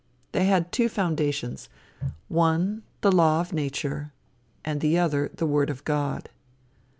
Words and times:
They 0.31 0.45
had 0.45 0.71
two 0.71 0.89
foundations: 0.89 1.69
one, 2.27 2.81
the 3.01 3.11
law 3.11 3.39
of 3.39 3.53
nature, 3.53 4.13
and 4.65 4.81
the 4.81 4.97
other, 4.97 5.29
the 5.35 5.45
word 5.45 5.69
of 5.69 5.83
God. 5.85 6.29